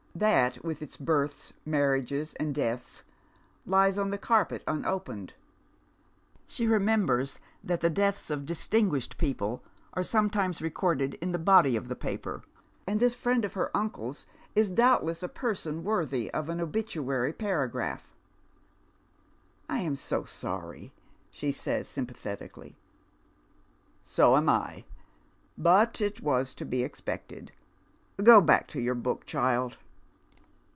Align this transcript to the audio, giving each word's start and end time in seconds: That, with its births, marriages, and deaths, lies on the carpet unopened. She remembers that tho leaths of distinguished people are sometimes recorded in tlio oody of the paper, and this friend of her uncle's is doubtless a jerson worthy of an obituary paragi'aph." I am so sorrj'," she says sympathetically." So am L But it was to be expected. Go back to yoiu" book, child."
That, 0.13 0.63
with 0.63 0.83
its 0.83 0.97
births, 0.97 1.51
marriages, 1.65 2.35
and 2.35 2.53
deaths, 2.53 3.03
lies 3.65 3.97
on 3.97 4.11
the 4.11 4.19
carpet 4.19 4.61
unopened. 4.67 5.33
She 6.45 6.67
remembers 6.67 7.39
that 7.63 7.79
tho 7.81 7.87
leaths 7.87 8.29
of 8.29 8.45
distinguished 8.45 9.17
people 9.17 9.63
are 9.93 10.03
sometimes 10.03 10.61
recorded 10.61 11.15
in 11.15 11.31
tlio 11.33 11.43
oody 11.63 11.77
of 11.77 11.87
the 11.87 11.95
paper, 11.95 12.43
and 12.85 12.99
this 12.99 13.15
friend 13.15 13.43
of 13.45 13.53
her 13.53 13.75
uncle's 13.75 14.27
is 14.53 14.69
doubtless 14.69 15.23
a 15.23 15.29
jerson 15.29 15.81
worthy 15.81 16.29
of 16.33 16.49
an 16.49 16.61
obituary 16.61 17.33
paragi'aph." 17.33 18.13
I 19.69 19.79
am 19.79 19.95
so 19.95 20.23
sorrj'," 20.23 20.91
she 21.31 21.51
says 21.51 21.87
sympathetically." 21.87 22.77
So 24.03 24.35
am 24.35 24.49
L 24.49 24.83
But 25.57 25.99
it 25.99 26.21
was 26.21 26.53
to 26.55 26.65
be 26.65 26.83
expected. 26.83 27.53
Go 28.21 28.39
back 28.39 28.67
to 28.67 28.79
yoiu" 28.79 29.01
book, 29.01 29.25
child." 29.25 29.77